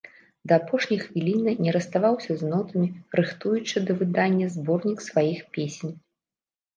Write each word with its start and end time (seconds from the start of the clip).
Да 0.51 0.57
апошняй 0.59 0.99
хвіліны 1.01 1.51
не 1.65 1.73
расставаўся 1.75 2.37
з 2.39 2.43
нотамі, 2.53 2.85
рыхтуючы 3.19 3.83
да 3.91 3.97
выдання 3.99 4.47
зборнік 4.55 4.99
сваіх 5.09 5.39
песень. 5.59 5.93